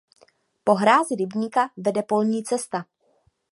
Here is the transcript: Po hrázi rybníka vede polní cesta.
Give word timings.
Po 0.63 0.73
hrázi 0.75 1.15
rybníka 1.15 1.69
vede 1.77 2.03
polní 2.03 2.43
cesta. 2.43 2.85